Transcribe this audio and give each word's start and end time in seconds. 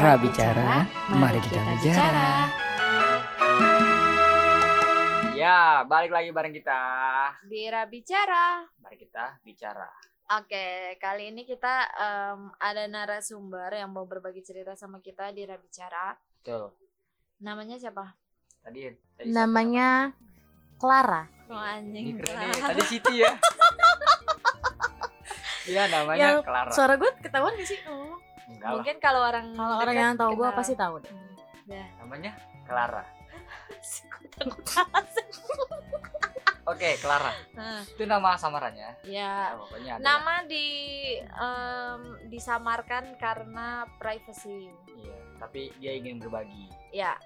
Ra 0.00 0.16
bicara, 0.16 0.88
mari 1.12 1.36
kita 1.44 1.60
bicara. 1.76 2.48
Ya, 5.36 5.84
balik 5.84 6.08
lagi 6.08 6.32
bareng 6.32 6.56
kita. 6.56 6.80
Bira 7.44 7.84
bicara. 7.84 8.64
Mari 8.80 8.96
kita 8.96 9.36
bicara. 9.44 9.92
Oke, 10.40 10.96
kali 10.96 11.36
ini 11.36 11.44
kita 11.44 11.84
em, 12.00 12.48
ada 12.56 12.88
narasumber 12.88 13.76
yang 13.76 13.92
mau 13.92 14.08
berbagi 14.08 14.40
cerita 14.40 14.72
sama 14.72 15.04
kita 15.04 15.36
di 15.36 15.44
Rabicara. 15.44 16.16
Betul. 16.16 16.72
Namanya 17.44 17.76
siapa? 17.76 18.16
Tadi, 18.64 18.88
tadi 19.20 19.28
Namanya 19.28 20.16
Clara. 20.80 21.28
Oh, 21.52 21.60
anjing. 21.60 22.16
Ini 22.16 22.24
keren 22.24 22.36
nih. 22.40 22.56
Tadi 22.56 22.82
Siti 22.88 23.14
ya. 23.20 23.32
Iya, 25.70 25.86
namanya 25.86 26.18
Yang 26.18 26.36
Clara. 26.48 26.70
Suara 26.72 26.94
gue 26.98 27.10
ketahuan 27.20 27.52
gak 27.54 27.68
sih? 27.68 27.78
Oh. 27.86 28.16
Enggak 28.60 28.68
lah. 28.68 28.76
Mungkin 28.76 28.96
kalau 29.00 29.20
orang 29.24 29.46
Kalau 29.56 29.76
orang 29.80 29.94
yang 29.96 30.12
tahu 30.20 30.36
gue 30.36 30.50
pasti 30.52 30.76
tahu 30.76 31.00
deh. 31.00 31.08
Ya. 31.64 31.88
Namanya 32.04 32.36
Clara. 32.68 33.00
Oke, 36.68 37.00
Clara. 37.00 37.32
Nah, 37.56 37.80
Itu 37.88 38.04
nama 38.04 38.36
samarannya. 38.36 39.00
ya. 39.08 39.56
Ya. 39.80 39.96
Nama 39.96 40.44
di 40.44 40.68
em, 41.24 42.02
disamarkan 42.28 43.16
karena 43.16 43.88
privacy. 43.96 44.68
Iya, 44.92 45.16
tapi 45.40 45.72
dia 45.80 45.96
ingin 45.96 46.20
berbagi. 46.20 46.68
Ya. 46.92 47.16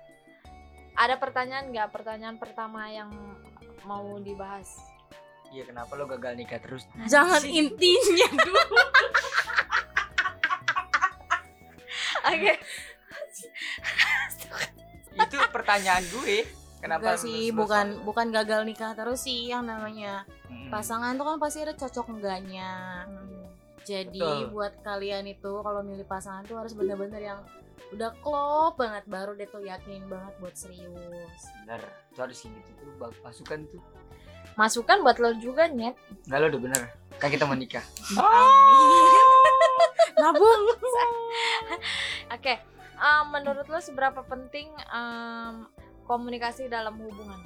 Ada 0.95 1.19
pertanyaan 1.19 1.74
nggak? 1.74 1.91
Pertanyaan 1.91 2.38
pertama 2.38 2.87
yang 2.87 3.10
mau 3.82 4.23
dibahas. 4.23 4.71
Iya, 5.51 5.66
kenapa 5.66 5.98
lo 5.98 6.07
gagal 6.07 6.38
nikah 6.38 6.62
terus? 6.62 6.87
Jangan 7.10 7.43
intinya 7.43 8.29
dulu. 8.38 8.59
Oke. 12.35 12.52
Itu 15.15 15.37
pertanyaan 15.51 16.04
gue. 16.10 16.38
Kenapa 16.79 17.01
Enggak 17.01 17.18
sih, 17.24 17.49
terus-terusan? 17.49 17.57
bukan 17.57 17.87
bukan 18.04 18.27
gagal 18.29 18.60
nikah 18.68 18.93
terus 18.93 19.24
sih 19.24 19.49
yang 19.49 19.65
namanya 19.65 20.29
Mm-mm. 20.52 20.68
pasangan 20.68 21.16
tuh 21.16 21.24
kan 21.24 21.37
pasti 21.40 21.65
ada 21.65 21.73
cocok 21.73 22.07
enggaknya. 22.12 22.73
Jadi 23.85 24.21
Betul. 24.21 24.52
buat 24.52 24.74
kalian 24.80 25.24
itu 25.24 25.52
kalau 25.60 25.80
milih 25.80 26.05
pasangan 26.05 26.45
tuh 26.45 26.60
harus 26.60 26.77
bener-bener 26.77 27.21
yang 27.21 27.40
udah 27.88 28.10
klop 28.21 28.77
banget 28.77 29.05
baru 29.07 29.32
deh 29.32 29.46
tuh 29.46 29.60
yakinin 29.60 30.05
banget 30.09 30.32
buat 30.40 30.52
serius. 30.52 31.40
Bener, 31.65 31.80
itu 32.10 32.18
harus 32.21 32.37
kayak 32.37 32.52
gitu 32.60 32.71
tuh. 32.77 33.12
Masukan 33.23 33.59
tuh. 33.65 33.82
Masukan 34.55 34.96
buat 35.01 35.16
lo 35.16 35.30
juga, 35.37 35.65
Nyet. 35.66 35.96
Enggak 36.29 36.38
lo 36.38 36.46
udah 36.52 36.60
bener. 36.68 36.82
Kan 37.16 37.29
kita 37.32 37.45
mau 37.45 37.57
nikah. 37.57 37.85
Nabung. 40.15 40.62
Oke, 42.35 42.55
em, 42.95 43.25
menurut 43.30 43.67
lo 43.67 43.79
seberapa 43.79 44.23
penting 44.25 44.71
em, 44.91 45.67
komunikasi 46.05 46.69
dalam 46.69 46.97
hubungan? 47.01 47.41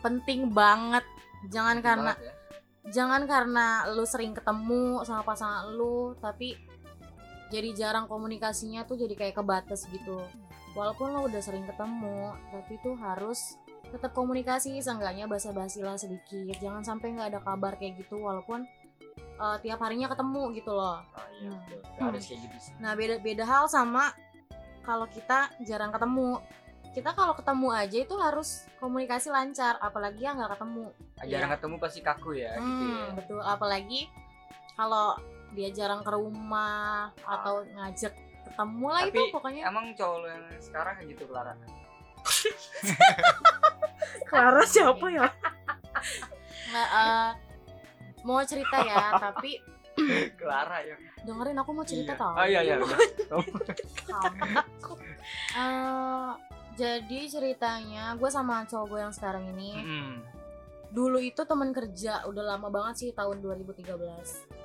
Penting 0.00 0.50
banget. 0.50 1.04
Jangan 1.48 1.80
karena 1.80 2.12
Banget 2.16 2.26
ya. 2.26 2.34
jangan 2.92 3.22
karena 3.28 3.88
lu 3.92 4.04
sering 4.08 4.32
ketemu 4.32 5.04
sama 5.04 5.20
pasangan 5.20 5.68
lu 5.72 6.16
tapi 6.16 6.56
jadi 7.52 7.76
jarang 7.76 8.08
komunikasinya 8.08 8.88
tuh 8.88 8.96
jadi 8.96 9.12
kayak 9.18 9.36
kebatas 9.36 9.84
gitu 9.92 10.22
walaupun 10.72 11.12
lo 11.12 11.26
udah 11.28 11.42
sering 11.42 11.66
ketemu 11.68 12.32
tapi 12.48 12.78
tuh 12.80 12.96
harus 12.96 13.58
tetap 13.90 14.14
komunikasi 14.14 14.78
seenggaknya 14.78 15.26
basa-basi 15.26 15.82
lah 15.82 15.98
sedikit 15.98 16.56
jangan 16.62 16.80
sampai 16.86 17.10
nggak 17.18 17.28
ada 17.36 17.40
kabar 17.42 17.74
kayak 17.74 17.98
gitu 18.00 18.22
walaupun 18.22 18.64
eh, 19.40 19.56
tiap 19.60 19.78
harinya 19.80 20.06
ketemu 20.06 20.42
gitu 20.54 20.70
loh 20.70 21.00
Oh 21.00 21.26
iya, 21.34 21.48
Hmm. 21.48 21.58
betul. 21.66 21.98
Harus 22.02 22.22
kayak 22.24 22.38
gitu 22.42 22.56
sih. 22.60 22.72
nah 22.76 22.92
beda 22.92 23.14
beda 23.18 23.42
hal 23.42 23.64
sama 23.66 24.12
kalau 24.80 25.04
kita 25.06 25.50
jarang 25.62 25.90
ketemu 25.90 26.38
kita 26.90 27.10
kalau 27.10 27.32
ketemu 27.32 27.66
aja 27.70 27.96
itu 27.98 28.14
harus 28.14 28.66
komunikasi 28.76 29.28
lancar 29.28 29.76
apalagi 29.78 30.20
yang 30.20 30.36
nggak 30.36 30.52
ketemu 30.52 30.84
Jarang 31.22 31.50
ketemu 31.52 31.74
pasti 31.76 32.00
kaku 32.00 32.32
ya 32.34 32.50
gitu 32.56 32.82
ya. 32.82 32.98
Hmm, 32.98 33.06
betul. 33.14 33.38
Apalagi 33.38 34.08
kalau 34.72 35.14
dia 35.50 35.68
jarang 35.68 36.00
ke 36.00 36.08
rumah 36.08 37.10
atau 37.20 37.60
ngajak 37.68 38.10
ketemu 38.42 38.84
lah 38.86 39.00
itu 39.04 39.14
Tapi 39.14 39.30
pokoknya. 39.30 39.60
Emang 39.64 39.84
cowok 39.92 40.16
lo 40.16 40.26
yang 40.26 40.44
sekarang 40.58 40.92
kayak 40.96 41.08
gitu 41.12 41.22
Clara? 41.26 41.52
Clara 44.26 44.62
siapa 44.64 45.06
ya? 45.10 45.26
Nggak, 46.70 46.88
eh, 46.90 47.28
mau 48.26 48.40
cerita 48.44 48.76
ya, 48.84 49.16
tapi 49.16 49.60
Clara 50.40 50.80
ya. 50.86 50.96
dengerin 51.26 51.58
aku 51.60 51.70
mau 51.76 51.84
cerita 51.84 52.16
iya. 52.16 52.20
tau. 52.20 52.34
Oh 52.36 52.46
iya 52.46 52.60
iya. 52.64 52.76
Eh, 55.50 56.30
jadi 56.74 57.20
ceritanya 57.28 58.16
gue 58.16 58.30
sama 58.30 58.64
cowok 58.66 58.86
gue 58.88 59.00
yang 59.02 59.14
sekarang 59.14 59.44
ini 59.54 59.84
dulu 60.90 61.22
itu 61.22 61.42
teman 61.46 61.70
kerja 61.70 62.26
udah 62.26 62.54
lama 62.54 62.66
banget 62.66 62.94
sih 63.06 63.10
tahun 63.14 63.38
2013 63.38 63.94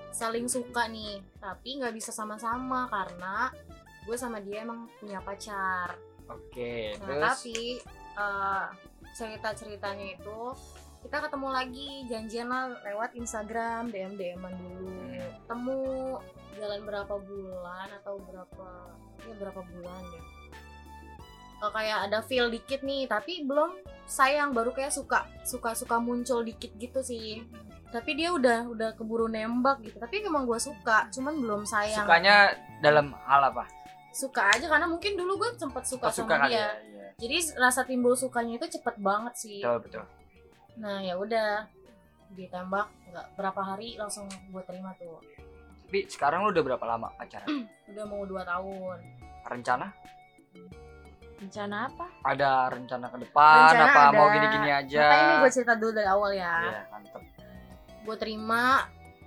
saling 0.10 0.48
suka 0.50 0.90
nih 0.90 1.22
tapi 1.38 1.78
nggak 1.78 1.94
bisa 1.94 2.10
sama-sama 2.10 2.90
karena 2.90 3.54
gue 4.10 4.18
sama 4.18 4.42
dia 4.42 4.66
emang 4.66 4.90
punya 4.98 5.22
pacar 5.22 5.98
Oke, 6.26 6.98
nah 6.98 7.06
terus 7.06 7.22
tapi 7.22 7.58
eh, 8.18 8.66
cerita-ceritanya 9.14 10.18
itu 10.18 10.40
kita 11.06 11.18
ketemu 11.22 11.48
lagi 11.50 11.88
janjian 12.08 12.48
lah 12.48 12.66
lewat 12.82 13.14
Instagram 13.14 13.88
DM 13.88 14.14
DMan 14.16 14.54
dulu 14.56 14.90
Hmm. 15.06 15.32
ketemu 15.40 15.80
jalan 16.56 16.82
berapa 16.84 17.16
bulan 17.16 17.88
atau 17.96 18.16
berapa 18.20 18.68
ya 19.22 19.34
berapa 19.36 19.62
bulan 19.64 20.02
ya 20.04 20.22
Eh, 21.56 21.72
kayak 21.72 21.98
ada 22.04 22.20
feel 22.20 22.52
dikit 22.52 22.84
nih 22.84 23.08
tapi 23.08 23.42
belum 23.42 23.80
sayang 24.06 24.52
baru 24.52 24.70
kayak 24.70 24.92
suka 24.92 25.24
suka 25.42 25.72
suka 25.72 25.96
muncul 25.98 26.44
dikit 26.44 26.68
gitu 26.76 27.00
sih 27.00 27.48
tapi 27.88 28.12
dia 28.14 28.30
udah 28.30 28.68
udah 28.68 28.90
keburu 28.92 29.26
nembak 29.26 29.80
gitu 29.82 29.96
tapi 29.96 30.20
emang 30.20 30.44
gue 30.44 30.60
suka 30.60 31.08
cuman 31.10 31.32
belum 31.34 31.62
sayang 31.64 32.04
sukanya 32.04 32.52
dalam 32.82 33.16
hal 33.24 33.40
apa? 33.46 33.64
suka 34.12 34.48
aja 34.50 34.68
karena 34.68 34.84
mungkin 34.86 35.16
dulu 35.16 35.38
gue 35.38 35.50
sempet 35.56 35.84
suka 35.86 36.08
Oh, 36.08 36.14
suka 36.14 36.36
sama 36.36 36.46
dia 36.46 36.56
ya. 36.56 36.68
Iya. 36.76 37.08
jadi 37.16 37.36
rasa 37.58 37.82
timbul 37.84 38.14
sukanya 38.14 38.58
itu 38.58 38.68
cepet 38.74 38.96
banget 38.98 39.34
sih 39.36 39.60
Betul 39.60 39.80
betul. 39.82 40.04
Nah 40.75 41.00
ya 41.00 41.16
udah 41.16 41.68
ditembak 42.31 42.88
nggak 43.08 43.28
berapa 43.34 43.62
hari 43.63 43.96
langsung 43.96 44.28
gue 44.28 44.63
terima 44.63 44.91
tuh 44.96 45.24
Tapi 45.86 46.00
sekarang 46.08 46.41
lu 46.41 46.50
udah 46.50 46.63
berapa 46.66 46.86
lama 46.86 47.08
pacaran? 47.13 47.47
udah 47.91 48.06
mau 48.06 48.24
dua 48.24 48.41
tahun 48.44 48.97
Rencana? 49.46 49.88
Rencana 51.36 51.86
apa? 51.86 52.06
Ada 52.24 52.72
rencana 52.72 53.06
ke 53.08 53.18
depan 53.22 53.56
Rencana 53.69 53.86
apa 53.86 54.02
mau 54.09 54.25
ada. 54.25 54.34
gini-gini 54.34 54.69
aja? 54.74 55.00
makanya 55.03 55.24
ini 55.24 55.36
gue 55.38 55.52
cerita 55.52 55.74
dulu 55.75 55.91
dari 55.94 56.08
awal 56.08 56.31
ya 56.34 56.53
Iya, 56.63 56.81
mantep. 56.90 57.22
gue 58.02 58.16
terima 58.18 58.63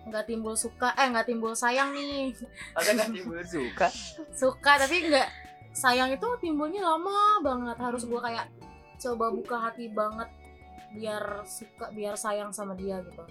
nggak 0.04 0.24
timbul 0.24 0.54
suka 0.54 0.88
eh 0.94 1.06
nggak 1.06 1.26
timbul 1.26 1.52
sayang 1.52 1.92
nih 1.92 2.32
Ada 2.76 2.92
kan 2.96 3.08
timbul 3.10 3.38
suka? 3.40 3.86
suka 4.32 4.72
tapi 4.78 4.96
nggak 5.04 5.28
sayang 5.70 6.10
itu 6.10 6.26
timbulnya 6.38 6.82
lama 6.82 7.16
banget 7.40 7.76
harus 7.76 8.02
gue 8.02 8.18
kayak 8.18 8.48
coba 8.98 9.26
buka 9.30 9.56
hati 9.60 9.86
banget 9.88 10.26
biar 10.96 11.44
suka 11.44 11.92
biar 11.92 12.16
sayang 12.16 12.50
sama 12.52 12.72
dia 12.72 13.00
gitu 13.04 13.24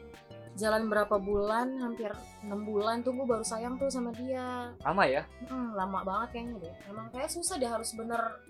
jalan 0.57 0.89
berapa 0.89 1.21
bulan 1.21 1.77
hampir 1.77 2.09
enam 2.41 2.65
bulan 2.65 3.05
tuh 3.05 3.13
gue 3.13 3.25
baru 3.29 3.45
sayang 3.45 3.77
tuh 3.77 3.93
sama 3.93 4.09
dia 4.17 4.73
Lama 4.81 5.05
ya? 5.05 5.21
Hmm, 5.45 5.77
lama 5.77 6.01
banget 6.01 6.27
kayaknya 6.33 6.57
deh. 6.65 6.75
Emang 6.89 7.07
kayak 7.13 7.29
susah 7.29 7.61
deh 7.61 7.69
harus 7.69 7.93
bener 7.93 8.41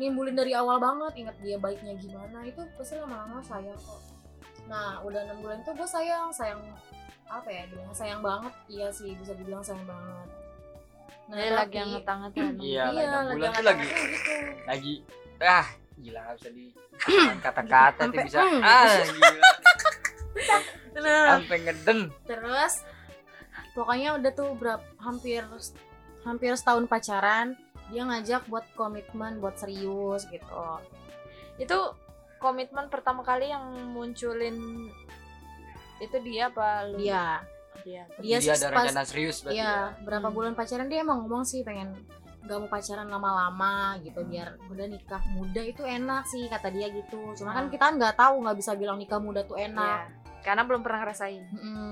nimbulin 0.00 0.32
dari 0.32 0.56
awal 0.56 0.80
banget. 0.80 1.12
Ingat 1.20 1.36
dia 1.44 1.60
baiknya 1.60 1.92
gimana 2.00 2.40
itu 2.48 2.64
pasti 2.80 2.96
lama-lama 2.96 3.44
sayang 3.44 3.76
kok. 3.76 4.00
Nah 4.66 5.04
udah 5.04 5.20
enam 5.28 5.44
bulan 5.44 5.60
tuh 5.60 5.76
gue 5.76 5.84
sayang, 5.84 6.32
sayang 6.32 6.60
apa 7.28 7.48
ya? 7.52 7.68
Dibilang 7.68 7.92
sayang 7.92 8.20
banget. 8.24 8.54
Iya 8.72 8.88
sih 8.88 9.12
bisa 9.20 9.36
dibilang 9.36 9.60
sayang 9.60 9.84
banget. 9.84 10.28
Nah, 11.28 11.36
lagi 11.36 11.76
yang 11.76 11.90
ngetang-ngetang. 11.96 12.50
Iya, 12.64 12.82
iya, 12.96 13.08
lagi 13.28 13.36
bulan 13.36 13.52
lagi 13.52 13.52
tuh 13.52 13.64
lagi 13.68 13.84
angkat-angkat 13.84 14.08
gitu. 14.08 14.32
lagi 14.68 14.94
ah 15.42 15.66
gila 15.96 16.20
nggak 16.22 16.36
bisa 16.38 16.50
di 16.50 16.64
kata-kata 17.40 18.00
tuh 18.00 18.04
Sampai, 18.08 18.24
bisa 18.24 18.40
hmm. 18.40 18.60
ah 18.62 18.96
gila 20.92 21.16
sampai 21.36 21.56
ngeden 21.62 21.98
terus 22.24 22.72
pokoknya 23.72 24.16
udah 24.16 24.32
tuh 24.32 24.50
berapa 24.54 24.84
hampir 24.98 25.42
hampir 26.22 26.52
setahun 26.54 26.84
pacaran 26.86 27.56
dia 27.88 28.02
ngajak 28.04 28.44
buat 28.46 28.64
komitmen 28.72 29.36
buat 29.38 29.56
serius 29.56 30.24
gitu 30.28 30.64
Itu 31.56 31.94
komitmen 32.38 32.88
pertama 32.88 33.20
kali 33.22 33.52
yang 33.52 33.62
munculin 33.92 34.88
itu 36.00 36.16
dia 36.24 36.48
apa 36.48 36.88
lu? 36.88 36.98
dia 36.98 37.44
Dia. 37.82 38.02
dia 38.18 38.38
dia 38.38 38.38
sih 38.40 38.50
ada 38.50 38.70
pas 38.70 38.86
rencana 38.86 39.02
serius 39.04 39.42
berarti 39.42 39.58
ya 39.58 39.62
Iya, 39.62 39.76
berapa 40.02 40.26
Hmm. 40.26 40.34
bulan 40.34 40.52
pacaran 40.54 40.86
dia 40.86 41.02
emang 41.02 41.22
ngomong 41.22 41.42
sih 41.42 41.62
pengen 41.62 41.94
gak 42.42 42.58
mau 42.58 42.66
pacaran 42.66 43.06
lama-lama 43.06 43.74
gitu 44.00 44.18
Hmm. 44.18 44.28
biar 44.28 44.48
udah 44.66 44.86
nikah 44.86 45.22
muda 45.30 45.62
itu 45.62 45.80
enak 45.80 46.26
sih 46.26 46.46
kata 46.46 46.68
dia 46.68 46.88
gitu. 46.88 47.34
Cuma 47.34 47.52
kan 47.52 47.66
Hmm. 47.66 47.72
kita 47.72 47.86
nggak 47.92 48.14
tahu 48.14 48.42
nggak 48.42 48.56
bisa 48.58 48.72
bilang 48.74 48.98
nikah 48.98 49.18
muda 49.18 49.42
tuh 49.42 49.54
Iya. 49.54 49.70
enak. 49.70 50.00
Karena 50.42 50.62
belum 50.62 50.82
pernah 50.82 50.98
ngerasain. 51.00 51.42
Mm-mm. 51.48 51.90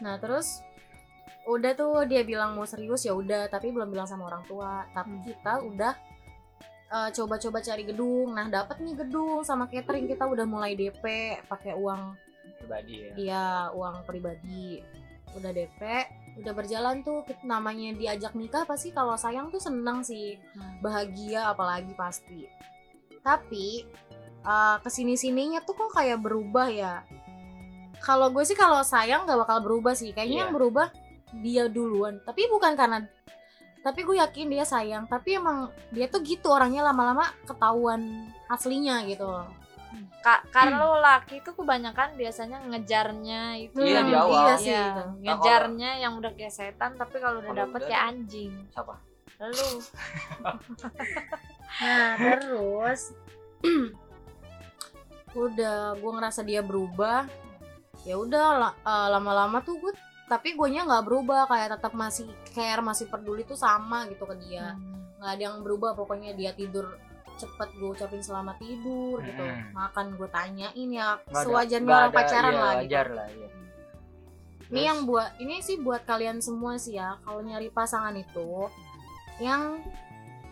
Nah 0.00 0.18
terus 0.18 0.58
udah 1.44 1.72
tuh 1.72 2.02
dia 2.04 2.22
bilang 2.22 2.52
mau 2.52 2.64
serius 2.64 3.02
ya 3.02 3.12
udah 3.12 3.46
tapi 3.46 3.68
belum 3.68 3.86
bilang 3.86 4.08
sama 4.08 4.26
orang 4.26 4.42
tua 4.44 4.82
tapi 4.90 5.12
Hmm. 5.12 5.22
kita 5.22 5.52
udah 5.62 5.94
eh, 6.86 7.10
coba-coba 7.10 7.58
cari 7.58 7.82
gedung 7.82 8.32
nah 8.32 8.46
dapat 8.46 8.78
nih 8.78 8.94
gedung 8.96 9.42
sama 9.42 9.66
catering 9.66 10.06
kita 10.06 10.24
udah 10.24 10.44
mulai 10.44 10.72
DP 10.72 11.02
pakai 11.44 11.74
uang 11.74 12.14
pribadi 12.56 12.94
ya 12.96 13.10
dia 13.12 13.44
uang 13.72 14.04
pribadi 14.04 14.78
udah 15.32 15.50
DP 15.50 15.80
udah 16.34 16.52
berjalan 16.52 17.06
tuh 17.06 17.22
namanya 17.46 17.94
diajak 17.94 18.34
nikah 18.34 18.66
pasti 18.66 18.90
kalau 18.90 19.14
sayang 19.14 19.54
tuh 19.54 19.62
seneng 19.62 20.02
sih. 20.02 20.38
Bahagia 20.82 21.50
apalagi 21.54 21.94
pasti. 21.94 22.46
Tapi 23.22 23.86
eh, 24.44 24.76
ke 24.82 24.90
sini 24.90 25.14
sininya 25.14 25.62
tuh 25.62 25.78
kok 25.78 25.94
kayak 25.94 26.20
berubah 26.20 26.68
ya? 26.68 26.94
Kalau 28.02 28.28
gue 28.28 28.44
sih 28.44 28.58
kalau 28.58 28.84
sayang 28.84 29.24
nggak 29.24 29.40
bakal 29.46 29.58
berubah 29.64 29.94
sih. 29.96 30.12
Kayaknya 30.12 30.34
Iya. 30.34 30.42
yang 30.44 30.52
berubah 30.52 30.88
dia 31.40 31.64
duluan. 31.70 32.20
Tapi 32.26 32.46
bukan 32.50 32.74
karena 32.76 33.06
tapi 33.84 34.00
gue 34.04 34.16
yakin 34.16 34.48
dia 34.52 34.64
sayang. 34.66 35.04
Tapi 35.08 35.38
emang 35.40 35.70
dia 35.94 36.10
tuh 36.10 36.20
gitu 36.20 36.50
orangnya 36.52 36.84
lama-lama 36.84 37.30
ketahuan 37.48 38.28
aslinya 38.50 39.06
gitu 39.08 39.28
Ka- 40.20 40.44
kalau 40.48 40.96
laki 40.98 41.38
itu 41.38 41.50
kebanyakan 41.50 42.14
biasanya 42.14 42.58
ngejarnya 42.64 43.42
itu 43.60 43.76
Iya, 43.78 44.00
yang- 44.00 44.06
di 44.06 44.14
awal. 44.14 44.32
iya 44.40 44.54
sih 44.56 44.72
itu. 44.72 45.02
ngejarnya 45.22 45.90
yang 45.98 46.12
udah 46.16 46.32
kayak 46.32 46.50
setan 46.50 46.94
tapi 46.94 47.16
kalau 47.18 47.38
udah 47.38 47.50
Kalau 47.50 47.60
dapet 47.66 47.78
udah- 47.78 47.88
kayak 47.88 48.02
anjing. 48.06 48.52
Siapa? 48.68 48.94
Lu 49.34 49.68
Nah 51.82 52.12
terus. 52.16 53.00
Udah 55.34 55.78
gue 55.94 56.10
ngerasa 56.12 56.40
dia 56.40 56.62
berubah. 56.62 57.26
Ya 58.04 58.14
udah 58.14 58.44
eh, 58.70 59.08
lama-lama 59.10 59.58
tuh 59.58 59.80
gue 59.80 59.92
tapi 60.24 60.54
gue 60.54 60.68
nggak 60.80 61.02
berubah. 61.02 61.44
Kayak 61.44 61.78
tetap 61.78 61.92
masih 61.92 62.24
care 62.46 62.78
masih 62.78 63.08
peduli 63.08 63.42
tuh 63.42 63.58
sama 63.58 64.06
gitu 64.06 64.22
ke 64.24 64.36
dia. 64.40 64.78
Nggak 65.18 65.30
ada 65.32 65.42
yang 65.42 65.56
berubah 65.60 65.92
pokoknya 65.92 66.32
dia 66.32 66.54
tidur 66.54 66.94
cepet 67.36 67.68
gue 67.74 67.88
ucapin 67.90 68.18
selamat 68.18 68.56
tidur 68.58 69.18
gitu 69.20 69.40
Hmm. 69.40 69.72
makan 69.72 70.06
gue 70.14 70.28
tanyain 70.28 70.88
ya 70.88 71.18
ada- 71.18 71.42
sewajarnya 71.42 71.82
nggak 71.82 71.98
orang 71.98 72.08
ada- 72.08 72.18
pacaran 72.18 72.48
iya, 72.48 72.60
lah 72.60 72.72
gitu 72.72 72.82
wajar 72.84 73.06
lah 73.10 73.28
iya. 73.28 73.48
ini 74.64 74.70
Terus? 74.72 74.84
yang 74.84 74.98
buat 75.04 75.30
ini 75.38 75.54
sih 75.60 75.76
buat 75.78 76.02
kalian 76.02 76.38
semua 76.38 76.72
sih 76.76 76.94
ya 76.94 77.18
kalau 77.20 77.40
nyari 77.40 77.68
pasangan 77.68 78.14
itu 78.14 78.48
yang 79.38 79.82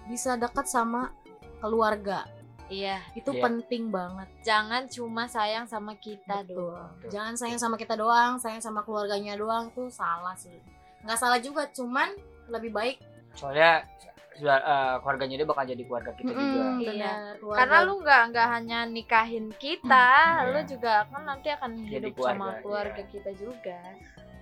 bisa 0.05 0.35
dekat 0.35 0.67
sama 0.67 1.15
keluarga 1.59 2.27
iya 2.69 2.99
itu 3.13 3.31
Iya. 3.31 3.43
penting 3.43 3.89
banget 3.89 4.29
jangan 4.43 4.87
cuma 4.87 5.25
sayang 5.27 5.65
sama 5.65 5.95
kita 5.95 6.43
Betul. 6.43 6.73
doang 6.73 6.91
Betul. 6.97 7.11
Jangan 7.11 7.35
sayang 7.37 7.61
sama 7.61 7.77
kita 7.77 7.95
doang, 7.95 8.33
sayang 8.37 8.61
sama 8.61 8.81
keluarganya 8.81 9.35
doang 9.35 9.69
tuh 9.71 9.87
salah 9.89 10.33
sih. 10.35 10.57
Nggak 11.03 11.19
salah 11.19 11.37
juga, 11.37 11.67
cuman 11.69 12.15
lebih 12.49 12.71
baik. 12.71 12.97
soalnya 13.33 13.85
sudah 14.33 14.57
eh, 14.59 14.95
keluarganya 14.99 15.37
dia 15.37 15.47
bakal 15.47 15.65
jadi 15.65 15.83
keluarga 15.83 16.11
kita 16.13 16.31
juga 16.31 16.63
Mm-mm, 16.65 16.81
Iya. 16.81 17.13
keluarga. 17.37 17.59
karena 17.59 17.77
lu 17.83 17.95
nggak 17.99 18.23
nggak 18.29 18.49
hanya 18.51 18.79
nikahin 18.87 19.47
kita 19.55 20.09
Hmm, 20.39 20.49
lu 20.49 20.59
iya. 20.59 20.67
juga 20.67 20.93
kan 21.07 21.23
nanti 21.23 21.49
akan 21.49 21.71
hidup 21.83 22.13
keluarga, 22.13 22.33
sama 22.33 22.47
keluarga 22.61 23.01
iya. 23.01 23.11
kita 23.11 23.31
juga 23.35 23.79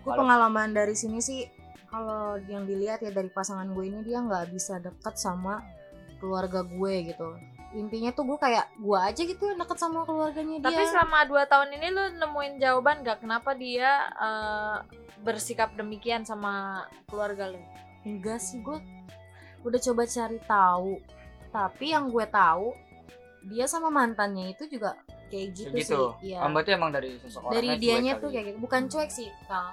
Gue 0.00 0.14
pengalaman 0.16 0.72
dari 0.72 0.94
sini 0.94 1.20
sih, 1.20 1.44
kalau 1.84 2.40
yang 2.42 2.64
dilihat 2.64 2.98
ya 2.98 3.10
dari 3.10 3.28
pasangan 3.28 3.68
gue 3.68 3.84
ini 3.84 4.00
dia 4.00 4.16
nggak 4.18 4.48
bisa 4.48 4.78
deket 4.78 5.12
sama 5.14 5.60
keluarga 6.16 6.62
gue 6.62 6.94
gitu. 7.06 7.36
Intinya 7.70 8.08
tuh 8.10 8.24
gue 8.24 8.34
kayak 8.36 8.66
gue 8.76 8.96
aja 8.96 9.20
gitu 9.20 9.42
yang 9.44 9.58
deket 9.58 9.76
sama 9.76 10.02
keluarganya 10.02 10.56
dia. 10.56 10.66
tapi 10.66 10.82
selama 10.86 11.18
dua 11.24 11.44
tahun 11.44 11.68
ini 11.72 11.86
lu 11.88 12.04
nemuin 12.16 12.54
jawaban 12.58 13.02
gak 13.02 13.20
kenapa 13.20 13.52
dia 13.52 13.90
eh, 14.10 14.76
bersikap 15.20 15.76
demikian 15.76 16.24
sama 16.24 16.82
keluarga 17.04 17.52
lu 17.52 17.60
enggak 18.02 18.40
sih 18.40 18.58
gue 18.58 18.80
udah 19.66 19.80
coba 19.80 20.02
cari 20.06 20.38
tahu. 20.44 20.92
Tapi 21.50 21.86
yang 21.90 22.08
gue 22.08 22.26
tahu 22.30 22.72
dia 23.50 23.64
sama 23.64 23.88
mantannya 23.88 24.52
itu 24.52 24.68
juga 24.68 25.00
kayak 25.32 25.48
gitu, 25.56 25.70
gitu 25.72 25.98
sih. 26.20 26.34
Iya. 26.34 26.44
Oh, 26.44 26.50
berarti 26.52 26.70
emang 26.76 26.90
dari 26.92 27.16
seseorang 27.16 27.52
dari 27.56 27.68
dianya 27.80 28.20
tuh 28.20 28.28
kayak 28.28 28.44
gitu 28.52 28.58
bukan 28.60 28.82
cuek 28.90 29.10
sih 29.10 29.30
kal 29.48 29.72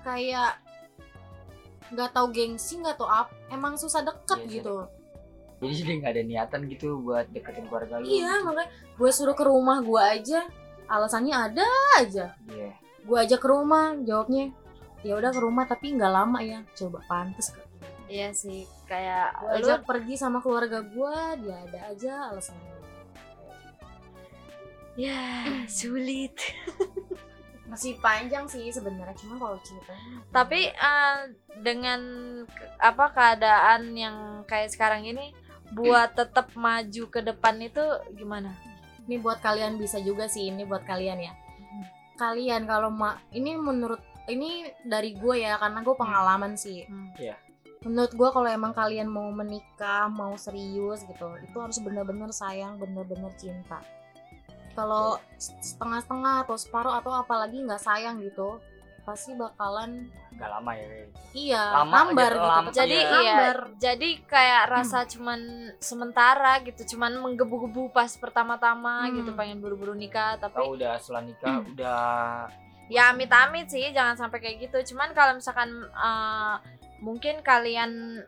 kayak 0.00 0.56
nggak 1.90 2.10
tahu 2.14 2.26
gengsi 2.30 2.78
nggak 2.80 2.96
tahu 2.96 3.10
apa 3.10 3.34
emang 3.50 3.74
susah 3.76 4.00
deket 4.06 4.38
Iya, 4.46 4.52
gitu 4.62 4.76
jadi 5.60 5.74
dia 5.76 5.94
nggak 6.00 6.12
ada 6.16 6.22
niatan 6.24 6.60
gitu 6.72 6.88
buat 7.04 7.26
deketin 7.34 7.66
keluarga 7.68 8.00
lu 8.00 8.06
iya 8.08 8.40
gitu. 8.40 8.46
makanya 8.48 8.70
gue 8.96 9.10
suruh 9.12 9.36
ke 9.36 9.44
rumah 9.44 9.82
gue 9.84 10.00
aja 10.00 10.40
alasannya 10.88 11.34
ada 11.36 11.66
aja 12.00 12.32
Iya. 12.48 12.72
gue 13.04 13.18
aja 13.18 13.36
ke 13.36 13.46
rumah 13.50 13.92
jawabnya 14.06 14.54
ya 15.02 15.18
udah 15.18 15.30
ke 15.34 15.40
rumah 15.42 15.64
tapi 15.68 15.92
nggak 15.98 16.12
lama 16.14 16.38
ya 16.40 16.64
coba 16.78 17.04
pantes 17.04 17.52
ke 17.52 17.60
iya 18.10 18.28
sih 18.34 18.66
kayak 18.90 19.38
gue 19.38 19.62
lu 19.62 19.70
ajak 19.70 19.86
pergi 19.86 20.14
sama 20.18 20.42
keluarga 20.42 20.82
gue 20.82 21.16
dia 21.46 21.56
ada 21.70 21.80
aja 21.94 22.12
alasannya 22.34 22.80
ya 24.98 25.46
sulit. 25.70 26.34
Masih 27.70 27.94
panjang 28.02 28.50
sih 28.50 28.66
sebenarnya 28.74 29.14
cuma 29.14 29.38
kalau 29.38 29.58
ceritanya 29.62 30.18
tapi 30.36 30.74
eh, 30.74 31.18
dengan 31.62 32.00
apa 32.82 33.14
keadaan 33.14 33.94
yang 33.94 34.42
kayak 34.50 34.74
sekarang 34.74 35.06
ini 35.06 35.30
buat 35.70 36.18
tetap 36.18 36.50
maju 36.58 37.04
ke 37.06 37.20
depan 37.22 37.62
itu 37.62 37.82
gimana? 38.18 38.58
Ini 39.06 39.22
buat 39.22 39.38
kalian 39.38 39.78
bisa 39.78 40.02
juga 40.02 40.26
sih 40.26 40.50
ini 40.50 40.66
buat 40.66 40.82
kalian 40.82 41.18
ya. 41.22 41.32
Kalian 42.18 42.66
kalau 42.66 42.90
ma 42.90 43.22
ini 43.30 43.54
menurut 43.54 44.02
ini 44.26 44.66
dari 44.82 45.14
gue 45.14 45.46
ya 45.46 45.54
karena 45.62 45.78
gue 45.86 45.94
pengalaman 45.94 46.58
sih. 46.58 46.86
Hmm. 46.90 47.14
Iya. 47.14 47.38
Menurut 47.80 48.12
gue 48.12 48.28
kalau 48.28 48.44
emang 48.46 48.72
kalian 48.72 49.08
mau 49.08 49.28
menikah 49.30 50.04
mau 50.06 50.36
serius 50.36 51.00
gitu 51.02 51.32
itu 51.40 51.56
harus 51.56 51.78
bener-bener 51.78 52.28
sayang 52.30 52.76
bener-bener 52.76 53.32
cinta 53.34 53.80
kalau 54.70 55.16
setengah-setengah 55.36 56.44
atau 56.44 56.56
separuh 56.56 56.94
atau 56.94 57.10
apalagi 57.10 57.58
nggak 57.58 57.80
sayang 57.80 58.20
gitu 58.20 58.60
pasti 59.00 59.32
bakalan 59.32 60.06
nggak 60.30 60.50
lama 60.50 60.70
ya 60.70 60.84
kayak 60.84 61.06
gitu. 61.08 61.18
iya 61.34 61.64
Lama 61.74 61.94
hambar 61.98 62.30
gitu 62.30 62.46
lama. 62.46 62.68
jadi 62.70 62.94
Iya. 62.94 63.08
iya 63.08 63.16
hambar 63.32 63.56
jadi 63.80 64.08
kayak 64.22 64.62
rasa 64.68 64.98
cuman 65.08 65.40
sementara 65.80 66.52
gitu 66.62 66.82
cuman 66.86 67.16
menggebu-gebu 67.18 67.90
pas 67.90 68.12
pertama-tama 68.14 69.08
Hmm. 69.08 69.16
gitu 69.16 69.30
pengen 69.32 69.58
buru-buru 69.58 69.96
nikah 69.96 70.36
tapi 70.36 70.60
Tahu 70.60 70.76
udah 70.76 71.00
setelah 71.00 71.24
nikah 71.24 71.64
udah 71.66 72.44
ya 72.86 73.08
amit-amit 73.08 73.66
sih 73.66 73.88
jangan 73.88 74.20
sampai 74.20 74.38
kayak 74.38 74.68
gitu 74.68 74.92
cuman 74.92 75.10
kalau 75.10 75.32
misalkan 75.32 75.70
eh, 75.82 76.56
mungkin 77.00 77.40
kalian 77.40 78.22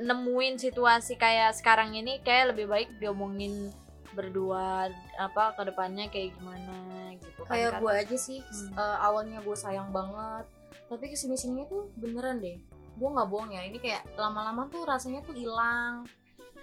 nemuin 0.00 0.56
situasi 0.56 1.14
kayak 1.14 1.52
sekarang 1.52 1.92
ini 1.92 2.22
kayak 2.22 2.54
lebih 2.54 2.66
baik 2.66 2.88
diomongin 2.96 3.68
berdua 4.10 4.88
apa 5.14 5.54
ke 5.54 5.62
depannya 5.64 6.08
kayak 6.08 6.34
gimana 6.34 6.74
gitu 7.14 7.40
kan 7.44 7.52
kayak 7.52 7.70
Kata- 7.70 7.80
gue 7.80 7.92
aja 7.94 8.16
sih 8.16 8.38
Hmm. 8.40 8.74
eh, 8.74 8.98
awalnya 8.98 9.38
gue 9.38 9.54
sayang 9.54 9.90
banget 9.90 10.46
tapi 10.86 11.06
ke 11.06 11.14
sini 11.14 11.38
sininya 11.38 11.66
tuh 11.66 11.86
beneran 11.94 12.42
deh. 12.42 12.58
Gue 12.98 13.08
nggak 13.08 13.30
bohong 13.30 13.54
ya 13.54 13.62
ini 13.62 13.78
kayak 13.78 14.02
lama-lama 14.12 14.66
tuh 14.66 14.82
rasanya 14.82 15.22
tuh 15.22 15.38
hilang. 15.38 16.02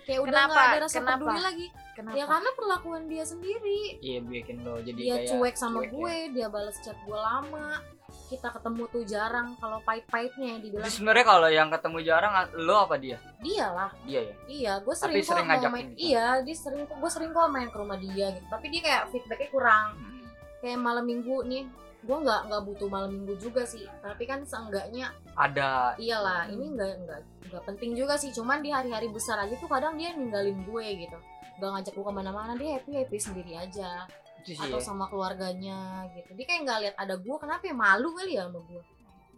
Kayak 0.03 0.19
udah 0.21 0.41
nggak 0.43 0.67
ada 0.67 0.79
rasa 0.83 0.99
Kenapa? 0.99 1.15
peduli 1.17 1.39
lagi. 1.39 1.67
Kenapa? 1.95 2.13
ya 2.13 2.25
karena 2.27 2.49
perlakuan 2.51 3.03
dia 3.07 3.23
sendiri. 3.23 3.81
Iya 3.97 4.19
bikin 4.21 4.67
lo 4.67 4.83
jadi 4.83 4.99
dia 4.99 5.15
kayak 5.15 5.27
cuek 5.31 5.55
sama 5.55 5.79
cuek 5.79 5.87
ya. 5.87 5.91
gue 5.95 6.15
dia 6.35 6.47
balas 6.51 6.75
chat 6.83 6.97
gue 6.99 7.15
lama 7.15 7.79
kita 8.27 8.51
ketemu 8.51 8.83
tuh 8.91 9.03
jarang 9.07 9.55
kalau 9.57 9.79
pahit-pahitnya 9.87 10.59
dibilang. 10.59 10.83
Jadi 10.83 10.95
sebenarnya 10.99 11.25
kalau 11.25 11.47
yang 11.47 11.69
ketemu 11.71 11.97
jarang 12.03 12.33
lo 12.59 12.75
apa 12.83 12.95
dia? 12.99 13.17
dia 13.39 13.67
lah. 13.71 13.89
Dia 14.03 14.21
ya. 14.21 14.33
iya 14.51 14.73
gue 14.83 14.91
Tapi 14.93 14.99
sering 14.99 15.23
kok 15.23 15.29
sering 15.31 15.47
mau 15.47 15.51
ngajakin 15.55 15.73
main 15.73 15.87
gitu. 15.87 15.99
iya 16.11 16.27
dia 16.43 16.55
sering 16.55 16.83
gue 16.83 17.11
sering 17.11 17.31
kok 17.31 17.47
main 17.47 17.69
ke 17.71 17.77
rumah 17.79 17.97
dia 17.97 18.27
gitu. 18.35 18.47
Tapi 18.51 18.65
dia 18.67 18.81
kayak 18.83 19.03
feedbacknya 19.15 19.49
kurang. 19.49 19.87
Hmm. 19.95 20.15
kayak 20.57 20.79
malam 20.81 21.05
minggu 21.05 21.45
nih 21.45 21.63
gue 22.01 22.17
nggak 22.17 22.41
nggak 22.49 22.61
butuh 22.65 22.87
malam 22.91 23.11
minggu 23.15 23.33
juga 23.39 23.63
sih. 23.63 23.87
Tapi 24.03 24.23
kan 24.27 24.43
seenggaknya 24.43 25.15
Ada. 25.39 25.95
Iyalah 25.95 26.51
ini 26.51 26.75
nggak 26.75 26.93
nggak 27.07 27.21
nggak 27.47 27.63
penting 27.63 27.95
juga 27.95 28.19
sih. 28.19 28.35
Cuman 28.35 28.59
di 28.59 28.75
hari-hari 28.75 29.07
besar 29.07 29.39
aja 29.39 29.55
tuh 29.55 29.71
kadang 29.71 29.95
dia 29.95 30.11
ninggalin 30.11 30.59
gue 30.67 30.85
gitu. 31.07 31.17
Gak 31.57 31.69
ngajak 31.73 31.93
gue 31.95 32.05
ke 32.05 32.13
mana-mana 32.13 32.53
dia 32.53 32.77
happy 32.77 32.91
happy 33.01 33.17
sendiri 33.17 33.57
aja 33.57 34.05
atau 34.39 34.79
sama 34.79 35.05
keluarganya 35.05 35.79
gitu 36.11 36.29
dia 36.31 36.45
kayak 36.45 36.61
nggak 36.63 36.79
lihat 36.81 36.95
ada 36.95 37.15
gue 37.15 37.35
kenapa 37.35 37.61
ya 37.61 37.73
malu 37.73 38.09
kali 38.11 38.33
ya 38.33 38.45
sama 38.45 38.59
gue 38.61 38.83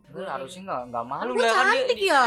Lu 0.10 0.22
harusnya 0.24 0.62
nggak 0.64 0.82
nggak 0.90 1.06
malu 1.06 1.32
gue 1.32 1.40
lah 1.40 1.50
kan 1.52 1.66
dia. 1.66 1.70
cantik 1.72 2.00
ya 2.02 2.24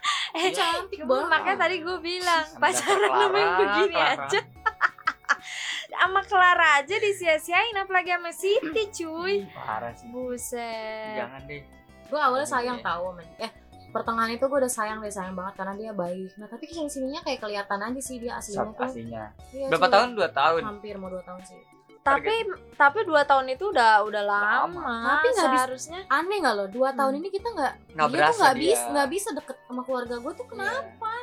eh 0.36 0.50
cantik 0.50 0.98
Gue- 0.98 1.08
banget 1.08 1.28
makanya 1.30 1.58
tadi 1.58 1.76
gue 1.78 1.96
bilang 1.98 2.44
pacaran 2.54 3.08
sama 3.08 3.36
yang 3.36 3.54
begini 3.58 3.94
Clara. 3.94 4.16
aja 4.22 4.40
sama 5.96 6.20
Clara 6.22 6.68
aja 6.76 6.96
disia-siain 6.98 7.74
apalagi 7.74 8.10
sama 8.10 8.30
Siti 8.30 8.82
cuy 8.94 9.34
Parah 9.50 9.92
sih. 9.92 10.06
buset 10.08 11.16
Jangan 11.16 11.40
deh. 11.44 11.62
gue 12.06 12.20
awalnya 12.20 12.46
sayang 12.46 12.78
Iya. 12.78 12.86
tahu 12.86 13.04
sama 13.08 13.22
dia. 13.22 13.38
eh 13.42 13.50
pertengahan 13.88 14.30
itu 14.30 14.44
gue 14.44 14.58
udah 14.58 14.68
sayang 14.70 14.98
deh 14.98 15.08
sayang 15.08 15.32
banget 15.32 15.54
karena 15.56 15.74
dia 15.74 15.92
baik 15.92 16.30
nah 16.36 16.46
tapi 16.46 16.64
ke 16.64 16.72
sini 16.72 16.84
sininya 16.86 17.20
kayak 17.22 17.40
kelihatan 17.40 17.80
aja 17.82 17.96
sih 17.98 18.16
dia 18.16 18.32
aslinya 18.34 18.60
Sab 18.62 18.72
tuh 18.72 18.84
aslinya. 18.86 19.24
Iya, 19.50 19.66
Berapa 19.68 19.88
tahun? 19.88 20.08
Dua 20.12 20.28
tahun. 20.30 20.62
hampir 20.62 20.94
mau 20.94 21.08
dua 21.08 21.22
tahun 21.22 21.40
sih 21.42 21.60
tapi 22.06 22.34
tapi 22.72 22.98
dua 23.02 23.22
tahun 23.22 23.46
itu 23.50 23.64
udah 23.66 23.92
udah 24.02 24.22
lama, 24.22 25.18
Tapi 25.18 25.26
nggak 25.28 25.48
bisa- 25.48 25.58
seharusnya. 25.58 26.00
aneh 26.08 26.38
nggak 26.38 26.54
loh 26.54 26.68
dua 26.68 26.88
tahun 26.92 27.12
Hmm. 27.12 27.20
ini 27.20 27.28
kita 27.30 27.48
nggak 27.48 27.72
dia 28.06 28.20
tuh 28.22 28.36
nggak 28.36 28.54
dia. 28.54 28.64
bisa 28.64 28.84
nggak 28.88 29.08
bisa 29.10 29.28
deket 29.32 29.56
sama 29.60 29.82
keluarga 29.82 30.14
gue 30.16 30.32
tuh 30.32 30.46
kenapa? 30.46 31.14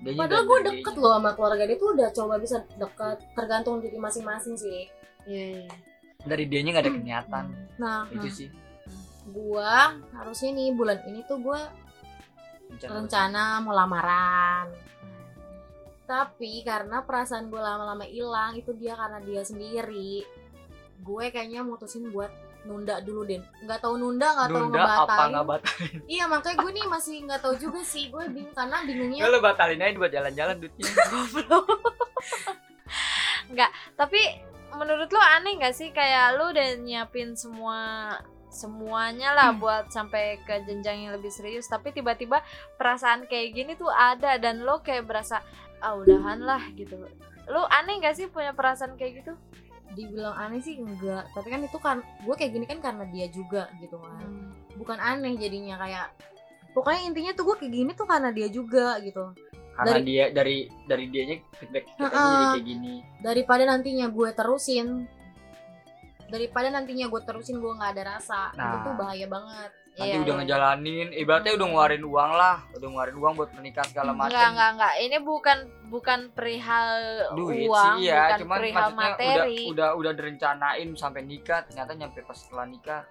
Dianya 0.00 0.18
padahal 0.18 0.44
gue 0.44 0.58
deket 0.66 0.94
loh 0.96 1.12
sama 1.14 1.30
keluarga 1.30 1.62
dia 1.62 1.76
tuh 1.76 1.88
udah 1.92 2.08
coba 2.10 2.34
bisa 2.36 2.56
deket 2.72 3.16
tergantung 3.32 3.78
diri 3.78 3.96
masing-masing 3.96 4.54
sih. 4.54 4.88
Iya, 5.22 5.44
iya. 5.58 5.72
dari 6.20 6.44
dianya 6.44 6.70
nggak 6.70 6.84
ada 6.84 6.92
kenyataan 6.92 7.46
nah 7.76 8.04
itu 8.06 8.20
nah, 8.20 8.34
sih. 8.34 8.48
Gua 9.26 9.72
harusnya 10.10 10.50
nih 10.50 10.74
bulan 10.74 10.98
ini 11.06 11.24
tuh 11.24 11.38
gue 11.38 11.60
rencana 12.82 13.60
mau 13.60 13.72
lamaran 13.72 14.68
tapi 16.10 16.66
karena 16.66 17.06
perasaan 17.06 17.46
gue 17.46 17.62
lama-lama 17.62 18.02
hilang 18.02 18.58
itu 18.58 18.74
dia 18.74 18.98
karena 18.98 19.22
dia 19.22 19.46
sendiri. 19.46 20.26
Gue 20.98 21.30
kayaknya 21.30 21.62
mutusin 21.62 22.10
buat 22.10 22.34
nunda 22.60 23.00
dulu 23.00 23.24
deh 23.24 23.40
nggak 23.64 23.80
tahu 23.80 23.96
nunda 23.96 24.36
nggak 24.36 24.48
tahu 24.52 24.68
apa 24.68 24.68
ngebatalin. 24.68 25.30
nggak 25.32 25.46
batalin 25.48 25.96
iya 26.12 26.28
makanya 26.28 26.56
gue 26.60 26.72
nih 26.76 26.84
masih 26.92 27.16
nggak 27.24 27.40
tahu 27.40 27.54
juga 27.56 27.80
sih. 27.86 28.10
Gue 28.10 28.26
bingung 28.28 28.52
karena 28.52 28.76
bingungnya 28.84 29.22
ya 29.22 29.32
lo 29.32 29.38
batalin 29.40 29.80
aja 29.80 29.96
buat 29.96 30.12
jalan-jalan 30.12 30.56
duitnya 30.58 30.90
tapi 34.00 34.20
menurut 34.76 35.08
lo 35.10 35.22
aneh 35.22 35.58
gak 35.58 35.74
sih? 35.74 35.88
Kayak 35.94 36.36
lo 36.38 36.52
udah 36.52 36.68
nyiapin 36.78 37.34
semua 37.34 38.14
semuanya 38.50 39.30
lah 39.30 39.54
buat 39.54 39.94
sampai 39.94 40.42
ke 40.42 40.66
jenjang 40.66 41.06
yang 41.06 41.14
lebih 41.14 41.30
serius 41.30 41.70
tapi 41.70 41.94
tiba-tiba 41.94 42.42
perasaan 42.74 43.30
kayak 43.30 43.54
gini 43.54 43.72
tuh 43.78 43.88
ada 43.88 44.42
dan 44.42 44.66
lo 44.66 44.82
kayak 44.82 45.06
berasa 45.06 45.38
ah 45.80 45.96
udahan 45.96 46.38
lah 46.40 46.62
gitu. 46.72 46.96
Lo 47.48 47.66
aneh 47.66 47.98
gak 47.98 48.14
sih 48.14 48.28
punya 48.28 48.52
perasaan 48.52 48.94
kayak 48.94 49.24
gitu? 49.24 49.32
Dibilang 49.90 50.38
aneh 50.38 50.62
sih 50.62 50.78
enggak 50.78 51.26
tapi 51.34 51.50
kan 51.50 51.60
itu 51.66 51.78
kan 51.82 51.98
gue 52.22 52.34
kayak 52.36 52.52
gini 52.54 52.64
kan 52.68 52.78
karena 52.78 53.04
dia 53.10 53.26
juga 53.26 53.66
gitu 53.82 53.98
kan. 53.98 54.22
Bukan 54.78 54.96
aneh 54.96 55.34
jadinya 55.34 55.76
kayak 55.76 56.14
pokoknya 56.70 57.00
intinya 57.10 57.32
tuh 57.34 57.44
gue 57.50 57.56
kayak 57.58 57.72
gini 57.74 57.90
tuh 57.98 58.06
karena 58.06 58.30
dia 58.30 58.46
juga 58.46 59.02
gitu. 59.02 59.34
Karena 59.74 59.96
Dari- 59.96 60.06
dia 60.06 60.24
dari 60.30 60.56
dari 60.86 61.04
dianya 61.08 61.36
feedback 61.56 61.84
kita 61.90 62.06
jadi 62.06 62.46
kayak 62.54 62.66
gini. 62.68 62.94
Daripada 63.18 63.62
nantinya 63.66 64.06
gue 64.06 64.28
terusin 64.30 64.88
daripada 66.30 66.70
nantinya 66.70 67.10
gue 67.10 67.20
terusin 67.26 67.58
gue 67.58 67.72
nggak 67.74 67.90
ada 67.98 68.04
rasa 68.14 68.54
itu 68.54 68.62
Nah. 68.62 68.82
tuh 68.86 68.94
bahaya 68.94 69.26
banget 69.26 69.70
nanti 69.90 70.06
Iya, 70.08 70.18
udah 70.18 70.30
iya. 70.30 70.40
ngejalanin 70.40 71.08
ibaratnya 71.12 71.52
udah 71.54 71.66
ngeluarin 71.66 72.04
uang 72.04 72.30
lah 72.32 72.56
udah 72.72 72.88
ngeluarin 72.88 73.16
uang 73.16 73.32
buat 73.34 73.50
pernikahan 73.50 73.88
segala 73.88 74.10
macam 74.12 74.30
Enggak, 74.30 74.48
enggak, 74.48 74.70
enggak. 74.72 74.92
Ini 74.96 75.16
bukan 75.20 75.58
bukan 75.86 76.20
perihal 76.30 76.90
duit 77.34 77.66
uang, 77.66 77.84
sih 77.98 78.06
iya 78.06 78.20
bukan 78.24 78.38
cuman 78.40 78.56
perihal 78.56 78.80
maksudnya 78.86 79.08
materi. 79.10 79.34
udah 79.34 79.46
udah 79.66 79.88
udah 79.96 80.12
direncanain 80.14 80.88
sampai 80.94 81.20
nikah 81.22 81.60
ternyata 81.64 81.90
nyampe 81.92 82.22
pas 82.22 82.34
setelah 82.34 82.64
nikah 82.64 83.02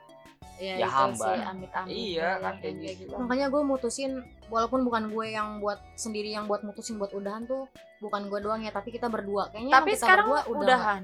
ya, 0.56 0.76
ya 0.76 0.88
itu 0.88 0.92
hamba. 0.94 1.26
sih, 1.26 1.40
amit-amit. 1.42 1.92
Iya, 1.92 2.20
ya, 2.22 2.30
kan 2.38 2.54
kayak 2.58 2.76
kayak 2.78 2.96
gitu. 2.98 3.14
makanya 3.18 3.46
gue 3.48 3.62
mutusin 3.62 4.12
walaupun 4.48 4.80
bukan 4.82 5.04
gue 5.10 5.26
yang 5.30 5.50
buat 5.60 5.80
sendiri 5.94 6.30
yang 6.32 6.46
buat 6.46 6.64
mutusin 6.64 6.96
buat 6.96 7.12
udahan 7.12 7.44
tuh 7.44 7.68
bukan 8.00 8.22
gue 8.26 8.40
doang 8.40 8.60
ya 8.60 8.72
tapi 8.72 8.90
kita 8.90 9.08
berdua 9.08 9.48
kayaknya 9.50 9.72
Tapi 9.74 9.92
kita 9.94 10.02
sekarang 10.02 10.26
berdua 10.26 10.42
udah 10.50 10.60
udahan. 10.80 11.02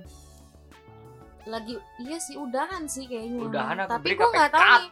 lagi 1.45 1.75
iya 1.99 2.17
sih 2.17 2.35
udahan 2.35 2.83
sih 2.85 3.05
kayaknya 3.05 3.43
Udahan 3.43 3.75
tapi 3.85 4.11
gue 4.11 4.25
nggak 4.25 4.49
tahu 4.49 4.63
nih 4.63 4.87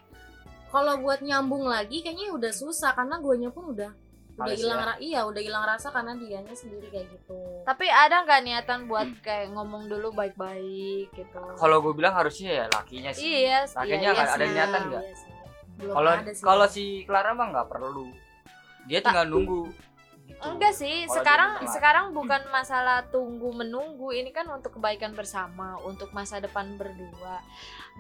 kalau 0.74 0.98
buat 1.00 1.22
nyambung 1.22 1.70
lagi 1.70 2.02
kayaknya 2.02 2.34
udah 2.34 2.50
susah 2.50 2.98
karena 2.98 3.22
guanya 3.22 3.54
pun 3.54 3.70
udah 3.70 3.94
udah 4.34 4.50
hilang 4.50 4.82
ya. 4.82 4.94
iya 4.98 5.20
udah 5.30 5.38
hilang 5.38 5.62
rasa 5.62 5.94
karena 5.94 6.18
dianya 6.18 6.58
sendiri 6.58 6.90
kayak 6.90 7.06
gitu 7.14 7.38
Tapi 7.62 7.86
ada 7.86 8.26
nggak 8.26 8.42
niatan 8.42 8.90
buat 8.90 9.06
kayak 9.22 9.54
ngomong 9.54 9.86
dulu 9.86 10.10
baik-baik 10.10 11.14
gitu? 11.14 11.38
kalau 11.54 11.78
gue 11.80 11.94
bilang 11.94 12.18
harusnya 12.18 12.50
ya 12.50 12.66
lakinya 12.74 13.14
sih 13.14 13.46
Iya, 13.46 13.70
Makanya 13.70 13.94
iya, 14.02 14.18
iya 14.18 14.26
ada 14.26 14.42
sih. 14.42 14.52
niatan 14.52 14.82
nggak? 14.90 15.04
Iya 15.06 15.94
kalau 15.94 16.12
kalau 16.42 16.66
si 16.66 17.06
Clara 17.06 17.38
mah 17.38 17.48
nggak 17.54 17.68
perlu 17.70 18.10
dia 18.90 19.00
tinggal 19.06 19.30
nunggu 19.30 19.70
gitu. 20.34 20.50
Enggak 20.50 20.74
sih, 20.74 21.06
Kalau 21.06 21.16
sekarang 21.22 21.52
sekarang 21.70 22.06
bukan 22.12 22.42
masalah 22.50 23.06
tunggu 23.08 23.54
menunggu, 23.54 24.10
ini 24.12 24.34
kan 24.34 24.50
untuk 24.50 24.76
kebaikan 24.82 25.14
bersama, 25.14 25.78
untuk 25.86 26.10
masa 26.12 26.42
depan 26.42 26.76
berdua. 26.76 27.40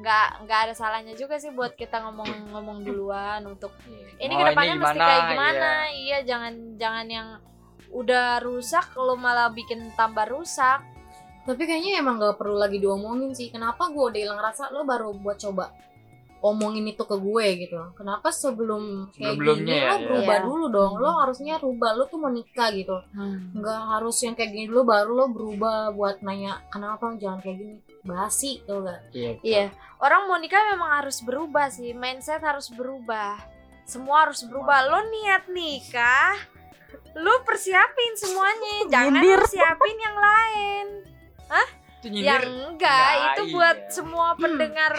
Nggak 0.01 0.27
nggak 0.43 0.59
ada 0.69 0.73
salahnya 0.73 1.13
juga 1.13 1.37
sih 1.37 1.53
buat 1.53 1.77
kita 1.77 2.01
ngomong-ngomong 2.01 2.81
duluan 2.81 3.45
untuk 3.45 3.71
Iya. 3.85 4.29
ini 4.29 4.33
ke 4.33 4.43
depannya 4.49 4.75
mesti 4.79 4.97
gimana, 4.97 5.05
kayak 5.05 5.23
gimana 5.29 5.69
iya. 5.69 5.93
iya 5.93 6.17
jangan 6.23 6.53
jangan 6.79 7.05
yang 7.09 7.27
udah 7.93 8.41
rusak 8.41 8.85
lo 8.97 9.13
malah 9.13 9.53
bikin 9.53 9.93
tambah 9.93 10.25
rusak 10.25 10.81
tapi 11.43 11.67
kayaknya 11.67 11.99
emang 11.99 12.17
gak 12.23 12.39
perlu 12.39 12.55
lagi 12.55 12.79
diomongin 12.79 13.35
sih 13.35 13.51
kenapa 13.51 13.91
gue 13.91 13.99
udah 13.99 14.19
hilang 14.19 14.41
rasa 14.41 14.71
lo 14.71 14.87
baru 14.87 15.11
buat 15.13 15.37
coba 15.37 15.75
omongin 16.43 16.83
itu 16.91 17.07
ke 17.07 17.15
gue 17.15 17.45
gitu. 17.63 17.79
Kenapa 17.95 18.27
sebelum 18.27 19.07
kayak 19.15 19.39
gini 19.39 19.71
ya, 19.71 19.95
lo 19.95 19.95
ya. 19.95 20.03
berubah 20.03 20.37
Iya. 20.37 20.43
dulu 20.43 20.65
dong. 20.67 20.93
Lo 20.99 21.09
harusnya 21.23 21.55
rubah 21.55 21.95
lo 21.95 22.03
tuh 22.11 22.19
mau 22.19 22.27
nikah 22.27 22.69
gitu 22.75 22.99
nggak 23.55 23.81
harus 23.95 24.19
yang 24.27 24.35
kayak 24.35 24.51
gini 24.51 24.65
dulu 24.67 24.83
baru 24.83 25.11
lo 25.15 25.25
berubah 25.31 25.95
buat 25.95 26.19
nanya 26.19 26.59
kenapa 26.67 27.15
jangan 27.15 27.39
kayak 27.39 27.57
gini? 27.63 27.75
Basi 28.03 28.59
tuh 28.67 28.83
gak 28.83 28.99
iya 29.15 29.31
iya. 29.39 29.65
Orang 30.03 30.27
mau 30.27 30.35
nikah 30.35 30.59
memang 30.75 30.99
harus 30.99 31.23
berubah 31.23 31.71
sih. 31.71 31.95
Mindset 31.95 32.43
harus 32.43 32.67
berubah. 32.67 33.39
Semua 33.87 34.27
harus 34.27 34.43
berubah. 34.43 34.83
Lo 34.91 34.99
niat 35.07 35.47
nikah 35.47 36.35
lo 37.15 37.39
persiapin 37.47 38.13
semuanya. 38.19 38.75
Jangan 38.93 39.23
persiapin 39.23 39.95
yang 39.95 40.17
lain 40.19 40.85
itu 42.03 42.11
nyindir 42.11 42.43
yang 42.43 42.43
enggak 42.69 43.07
Nah, 43.07 43.23
itu 43.29 43.41
buat 43.49 43.77
iya. 43.79 43.89
semua 43.89 44.27
pendengar 44.35 44.93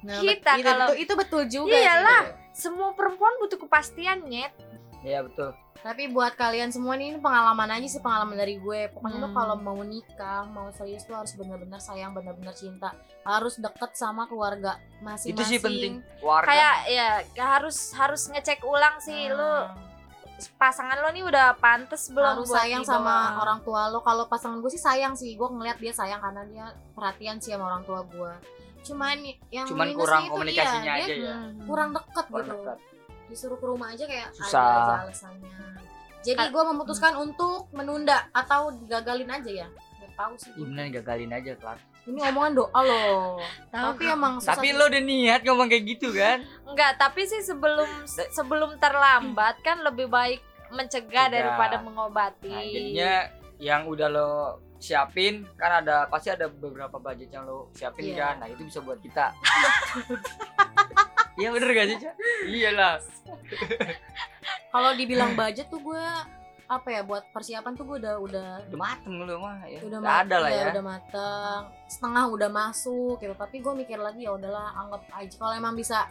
Nah, 0.00 0.18
Kita 0.18 0.52
kalau- 0.58 0.96
itu, 0.96 1.04
itu 1.04 1.12
betul 1.14 1.42
juga 1.46 1.76
Iyalah. 1.76 2.22
sih. 2.24 2.62
semua 2.62 2.92
perempuan 2.92 3.36
butuh 3.38 3.56
kepastian 3.58 4.24
nyet 4.24 4.52
iya 5.00 5.20
betul 5.20 5.52
tapi 5.78 6.08
buat 6.08 6.32
kalian 6.34 6.68
semua 6.68 6.92
nih 6.92 7.08
ini 7.10 7.18
pengalaman 7.18 7.70
aja 7.70 7.88
sih 7.88 8.00
pengalaman 8.00 8.36
dari 8.36 8.56
gue 8.56 8.88
pokoknya 8.90 9.16
lo 9.18 9.28
Hmm. 9.28 9.34
kalau 9.34 9.56
mau 9.56 9.80
nikah 9.80 10.44
mau 10.46 10.68
serius 10.70 11.04
tuh 11.04 11.14
harus 11.14 11.32
benar-benar 11.32 11.76
sayang 11.78 12.12
benar-benar 12.12 12.52
cinta 12.52 12.92
harus 13.22 13.56
deket 13.56 13.92
sama 13.94 14.24
keluarga 14.26 14.76
itu 14.76 15.00
masing-masing 15.02 15.44
sih 15.46 15.56
penting 15.58 15.92
warga 16.20 16.44
kayak 16.46 16.76
ya 16.86 17.08
harus 17.38 17.92
harus 17.94 18.28
ngecek 18.28 18.60
ulang 18.62 18.96
sih 18.98 19.28
lo 19.28 19.68
Hmm. 19.68 19.88
Pasangan 20.56 20.96
lo 21.02 21.08
nih 21.12 21.24
udah 21.26 21.58
pantes 21.58 22.08
belum 22.08 22.40
harus 22.40 22.48
buat 22.48 22.56
sayang 22.62 22.82
sama 22.86 23.36
orang 23.42 23.60
tua 23.66 23.90
lo. 23.92 24.00
Kalau 24.00 24.24
pasangan 24.30 24.62
gue 24.62 24.70
sih 24.72 24.80
sayang 24.80 25.12
sih. 25.18 25.36
Gue 25.36 25.48
ngeliat 25.50 25.76
dia 25.76 25.92
sayang 25.92 26.22
karena 26.22 26.42
dia 26.48 26.64
perhatian 26.96 27.36
sih 27.42 27.52
sama 27.52 27.74
orang 27.74 27.82
tua 27.84 28.00
gue. 28.06 28.32
Cuman 28.86 29.16
yang 29.52 29.66
Cuman 29.68 29.92
minusnya 29.92 30.00
kurang 30.00 30.22
itu 30.24 30.32
komunikasinya 30.32 30.92
iya, 30.96 31.04
aja 31.04 31.12
dia 31.12 31.20
ya. 31.20 31.34
Hmm. 31.36 31.66
kurang 31.68 31.88
deket 31.92 32.26
Kurang 32.30 32.46
gitu. 32.48 32.56
dekat. 32.64 32.78
disuruh 33.30 33.58
ke 33.62 33.66
rumah 33.70 33.88
aja 33.94 34.04
kayak 34.10 34.28
Susah. 34.34 34.58
ada 34.58 34.74
aja 34.74 34.94
alasannya. 35.06 35.50
Jadi 36.20 36.44
gue 36.50 36.62
memutuskan 36.66 37.12
untuk 37.14 37.70
menunda 37.70 38.26
atau 38.34 38.74
digagalin 38.74 39.30
aja 39.30 39.50
ya. 39.64 39.68
Nggak 39.70 40.12
tahu 40.18 40.32
sih. 40.34 40.50
Iya, 40.58 40.64
bener 40.66 40.86
gagalin 40.98 41.30
aja 41.30 41.50
kelar 41.54 41.78
ini 42.10 42.20
omongan 42.26 42.52
doa 42.58 42.80
loh. 42.80 43.38
Tapi 43.70 44.04
emang 44.04 44.36
susah 44.36 44.58
tapi 44.58 44.74
lo 44.74 44.84
udah 44.84 44.98
niat 45.00 45.40
ngomong 45.42 45.66
kayak 45.66 45.84
gitu 45.86 46.10
kan? 46.10 46.42
Enggak, 46.66 46.98
tapi 46.98 47.24
sih 47.24 47.40
sebelum 47.40 47.86
sebelum 48.36 48.76
terlambat 48.76 49.62
kan 49.62 49.80
lebih 49.80 50.06
baik 50.06 50.42
mencegah 50.70 51.26
Cegah. 51.26 51.26
daripada 51.30 51.76
mengobati. 51.78 52.46
nah 52.46 52.62
jadinya 52.62 53.12
yang 53.58 53.82
udah 53.86 54.08
lo 54.08 54.30
siapin 54.76 55.44
kan 55.54 55.84
ada 55.84 56.06
pasti 56.06 56.30
ada 56.30 56.46
beberapa 56.46 56.96
budget 56.96 57.28
yang 57.28 57.44
lo 57.44 57.68
siapin 57.70 58.10
Iya. 58.10 58.16
kan? 58.16 58.34
Nah 58.38 58.48
itu 58.48 58.62
bisa 58.64 58.80
buat 58.80 58.98
kita. 58.98 59.30
Iya 61.38 61.56
bener 61.56 61.72
gak 61.72 61.86
sih 61.88 61.98
iyalah. 62.52 63.00
Kalau 64.68 64.90
dibilang 64.92 65.32
budget 65.32 65.66
tuh 65.66 65.80
gue 65.80 66.04
apa 66.70 66.88
ya 66.88 67.02
buat 67.02 67.26
persiapan 67.34 67.74
tuh 67.74 67.82
gue 67.82 67.96
udah 67.98 68.14
udah 68.16 68.48
udah 68.70 68.78
mateng 68.78 69.18
lo 69.18 69.42
mah 69.42 69.58
ya. 69.66 69.82
Udah 69.82 69.98
Udah 69.98 70.14
ada 70.22 70.36
lah 70.38 70.48
iya, 70.48 70.62
ya. 70.62 70.66
udah 70.70 70.84
mateng. 70.86 71.60
Setengah 71.84 72.24
udah 72.30 72.46
masuk 72.48 73.18
gitu. 73.18 73.34
Tapi 73.34 73.56
gue 73.58 73.74
mikir 73.74 73.98
lagi 73.98 74.22
ya 74.22 74.32
udahlah 74.32 74.70
anggap 74.78 75.02
aja. 75.10 75.34
Kalau 75.34 75.50
emang 75.52 75.74
bisa 75.74 76.06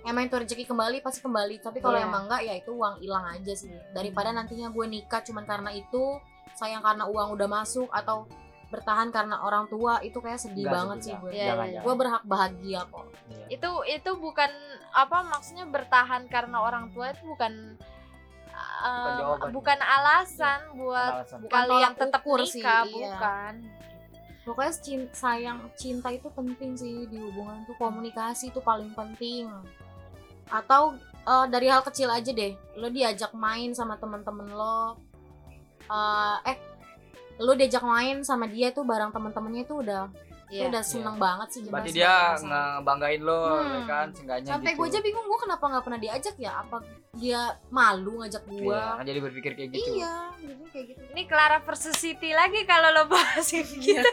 emang 0.00 0.24
itu 0.24 0.34
rezeki 0.34 0.64
kembali 0.64 1.04
pasti 1.04 1.20
kembali. 1.20 1.60
Tapi 1.60 1.78
kalau 1.78 2.00
Iya. 2.00 2.08
emang 2.08 2.24
enggak 2.24 2.40
ya 2.40 2.54
itu 2.56 2.70
uang 2.72 2.96
hilang 2.98 3.26
aja 3.28 3.52
sih. 3.52 3.68
Daripada 3.92 4.32
nantinya 4.32 4.72
gue 4.72 4.84
nikah 4.88 5.20
cuman 5.20 5.44
karena 5.44 5.70
itu 5.70 6.16
sayang 6.56 6.80
karena 6.80 7.04
uang 7.04 7.36
udah 7.36 7.46
masuk 7.46 7.92
atau 7.92 8.24
bertahan 8.68 9.08
karena 9.08 9.40
orang 9.40 9.64
tua 9.66 9.96
itu 10.00 10.20
kayak 10.20 10.36
sedih 10.36 10.64
Enggak 10.64 10.76
banget 10.76 10.98
sih 11.00 11.14
gue 11.14 11.30
Iya, 11.32 11.44
jangan 11.52 11.64
iya. 11.64 11.72
jangan. 11.72 11.84
Gue 11.84 11.94
berhak 11.96 12.22
bahagia 12.24 12.80
kok. 12.84 13.06
Iya. 13.28 13.44
Itu 13.50 13.70
itu 13.84 14.10
bukan 14.16 14.50
apa 14.92 15.18
maksudnya 15.22 15.64
bertahan 15.64 16.24
karena 16.26 16.56
orang 16.58 16.88
tua 16.90 17.12
itu 17.12 17.28
bukan 17.28 17.76
uh, 18.78 19.18
jawaban. 19.18 19.48
bukan 19.50 19.78
alasan 19.78 20.58
buat 20.78 21.12
alasan. 21.22 21.38
Bukan 21.44 21.52
kalian 21.54 21.92
tolak 21.92 22.00
tetap 22.00 22.22
ukur 22.22 22.40
nikah, 22.42 22.82
iya. 22.86 22.94
bukan. 22.94 23.54
pokoknya 24.48 24.72
cin- 24.80 25.12
sayang 25.12 25.58
cinta 25.76 26.08
itu 26.08 26.32
penting 26.32 26.72
sih 26.72 27.04
di 27.04 27.20
hubungan 27.20 27.68
tuh 27.68 27.76
komunikasi 27.76 28.48
itu 28.48 28.64
paling 28.64 28.88
penting 28.96 29.44
atau 30.48 30.96
eh, 31.28 31.46
dari 31.52 31.68
hal 31.68 31.84
kecil 31.84 32.08
aja 32.08 32.32
deh 32.32 32.56
lo 32.80 32.88
diajak 32.88 33.36
main 33.36 33.76
sama 33.76 34.00
temen-temen 34.00 34.48
lo 34.48 34.96
eh 35.84 36.36
eh 36.48 36.56
lo 37.44 37.52
diajak 37.52 37.84
main 37.84 38.24
sama 38.24 38.48
dia 38.48 38.72
tuh 38.72 38.88
bareng 38.88 39.12
temen-temennya 39.12 39.62
itu 39.68 39.84
udah 39.84 40.08
Iya. 40.48 40.64
udah 40.66 40.80
seneng 40.80 41.16
banget 41.16 41.48
sih 41.50 41.60
berarti 41.62 41.92
dia 41.92 42.08
ngebanggain 42.34 43.20
lo 43.20 43.36
Hmm. 43.54 43.68
ya 43.70 43.80
kan 43.84 44.06
seenggaknya 44.10 44.50
sampai 44.50 44.70
gitu. 44.70 44.78
gue 44.78 44.86
aja 44.88 45.00
bingung 45.00 45.26
gue 45.26 45.38
kenapa 45.38 45.64
nggak 45.66 45.84
pernah 45.84 46.00
diajak 46.00 46.34
ya? 46.36 46.52
Apa 46.58 46.76
dia 47.12 47.40
malu 47.68 48.12
ngajak 48.18 48.42
Iya, 48.42 48.56
gue 48.58 48.80
kan 48.90 49.04
jadi 49.04 49.20
berpikir 49.20 49.52
kayak 49.52 49.70
gitu. 49.70 49.90
Iya 49.94 50.14
jadi 50.38 50.64
kayak 50.68 50.86
gitu. 50.88 51.00
Ini 51.10 51.22
Clara 51.24 51.58
versus 51.60 51.94
Siti 51.94 52.30
lagi 52.30 52.64
kalau 52.64 52.88
lo 52.90 53.04
bahas 53.06 53.44
kayak 53.44 53.68
gitu. 53.74 54.00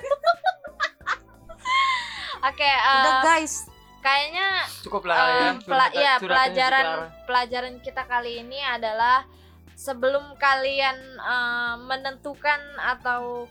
Oke, 2.45 2.61
eh, 2.61 2.77
udah 2.99 3.15
guys. 3.23 3.65
kayaknya 3.99 4.47
cukup 4.83 5.01
lah 5.03 5.17
eh, 5.17 5.25
ya 5.25 5.49
pela- 5.65 5.95
ya, 5.95 6.13
pelajaran 6.19 6.85
pelajaran 7.25 7.73
kita 7.79 8.05
kali 8.05 8.37
ini 8.39 8.61
adalah 8.61 9.25
sebelum 9.73 10.37
kalian 10.37 10.93
eh, 11.17 11.75
menentukan 11.81 12.61
atau 12.77 13.49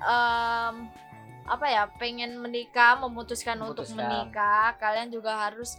em, 0.00 0.88
apa 1.46 1.66
ya 1.66 1.82
pengen 1.96 2.36
menikah 2.36 2.98
memutuskan, 2.98 3.58
untuk 3.58 3.84
Memutuskan. 3.84 4.00
menikah 4.00 4.76
kalian 4.76 5.08
juga 5.08 5.48
harus 5.48 5.76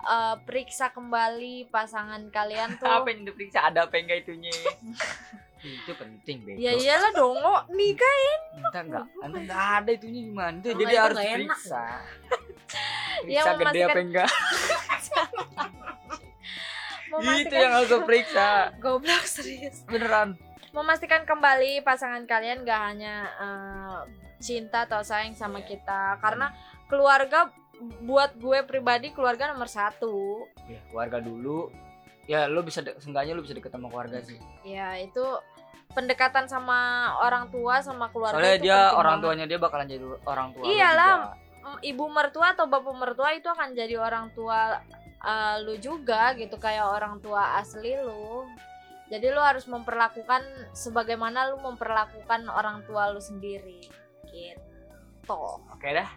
eh, 0.00 0.36
periksa 0.42 0.90
kembali 0.90 1.68
pasangan 1.68 2.28
kalian 2.28 2.74
tuh 2.80 2.86
apa 2.86 3.08
yang 3.08 3.24
diperiksa 3.24 3.68
ada 3.68 3.86
apa 3.86 3.96
enggak 3.96 4.22
itunya 4.22 4.52
itu 5.64 5.96
penting 5.96 6.44
bego 6.44 6.60
ya 6.60 6.76
iyalah 6.76 7.08
dong 7.10 7.40
oh, 7.40 7.64
nikah 7.72 8.12
Entah 8.54 8.82
enggak, 8.84 9.06
enggak 9.24 9.64
ada 9.80 9.90
itunya 9.90 10.20
gimana 10.28 10.54
tuh, 10.60 10.70
Kalau 10.70 10.80
jadi 10.80 10.92
itu 10.92 11.00
harus 11.00 11.16
nggak 11.16 11.24
enak. 11.24 11.38
periksa. 11.40 11.82
Ya, 13.24 13.40
Periksa 13.40 13.50
gede 13.56 13.80
apa 13.80 13.98
enggak? 13.98 14.30
Itu 17.14 17.54
yang 17.54 17.72
harus 17.72 17.92
periksa. 18.02 18.48
goblok 18.76 19.24
serius 19.24 19.76
Beneran. 19.86 20.36
Memastikan 20.74 21.22
kembali 21.22 21.80
pasangan 21.80 22.26
kalian 22.26 22.66
gak 22.66 22.82
hanya 22.84 23.14
eh, 23.36 23.98
cinta 24.38 24.84
atau 24.84 25.00
sayang 25.00 25.32
sama 25.32 25.62
Iya. 25.62 25.68
kita 25.70 26.00
karena 26.18 26.50
keluarga 26.84 27.48
buat 28.00 28.34
gue 28.34 28.58
pribadi 28.64 29.10
keluarga 29.10 29.48
nomor 29.48 29.66
satu 29.66 30.46
Ya, 30.64 30.80
keluarga 30.88 31.18
dulu. 31.18 31.70
Ya, 32.24 32.48
lu 32.48 32.60
bisa 32.60 32.80
seenggaknya 32.98 33.32
lu 33.32 33.40
bisa 33.40 33.52
deket 33.52 33.68
sama 33.68 33.86
keluarga 33.86 34.18
sih. 34.20 34.40
ya 34.62 34.96
itu 34.96 35.22
pendekatan 35.90 36.44
sama 36.44 36.78
orang 37.20 37.46
tua 37.48 37.78
sama 37.78 38.08
keluarga 38.08 38.34
Soalnya 38.34 38.56
itu 38.56 38.64
dia 38.64 38.78
orang 38.90 39.12
banget. 39.14 39.24
tuanya 39.24 39.44
dia 39.46 39.58
bakalan 39.58 39.86
jadi 39.86 40.04
orang 40.24 40.48
tua. 40.52 40.64
Iyalah. 40.64 41.14
ibu 41.80 42.04
mertua 42.06 42.52
atau 42.52 42.66
bapak 42.66 42.92
mertua 42.92 43.32
itu 43.32 43.46
akan 43.46 43.72
jadi 43.72 43.96
orang 43.96 44.28
tua 44.32 44.80
eh, 45.18 45.56
lu 45.60 45.78
juga 45.78 46.34
gitu 46.34 46.56
kayak 46.56 46.84
orang 46.86 47.16
tua 47.18 47.56
asli 47.56 47.96
lu 47.96 48.44
jadi 49.14 49.30
lu 49.30 49.38
harus 49.38 49.64
memperlakukan 49.64 50.42
sebagaimana 50.74 51.54
lu 51.54 51.62
memperlakukan 51.62 52.50
orang 52.50 52.82
tua 52.82 53.14
lu 53.14 53.22
sendiri 53.22 53.86
gitu 54.26 55.42
Oke 55.70 55.94
dah. 55.94 56.10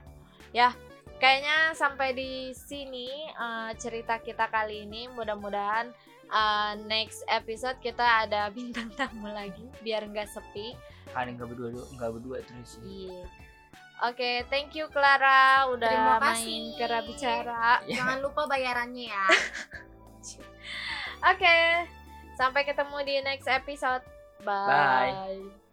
kayaknya 1.18 1.72
sampai 1.72 2.12
di 2.12 2.32
sini 2.52 3.06
eh, 3.30 3.72
cerita 3.78 4.18
kita 4.18 4.50
kali 4.50 4.84
ini 4.84 5.06
mudah-mudahan 5.08 5.94
eh, 6.26 6.74
next 6.84 7.22
episode 7.28 7.78
kita 7.78 8.26
ada 8.26 8.50
bintang 8.50 8.90
tamu 8.98 9.30
lagi 9.30 9.70
biar 9.80 10.04
nggak 10.04 10.28
sepi 10.28 10.74
Kan 11.08 11.32
enggak 11.32 11.48
berdua 11.48 11.72
enggak 11.96 12.12
berdua 12.20 12.38
terus 12.44 12.76
sih. 12.76 13.08
Iya. 13.08 13.24
Oke, 14.06 14.46
thank 14.52 14.76
you 14.76 14.86
Clara 14.92 15.66
udah 15.72 15.90
Terima 15.90 16.16
main 16.20 16.38
kasih. 16.38 16.78
kera 16.78 17.00
bicara. 17.02 17.66
jangan 17.88 18.18
lupa 18.22 18.46
bayarannya 18.46 19.10
ya 19.10 19.26
Oke, 21.32 21.58
sampai 22.38 22.62
ketemu 22.64 22.98
di 23.02 23.14
next 23.26 23.50
episode. 23.50 24.06
Bye. 24.46 25.10
Bye. 25.42 25.67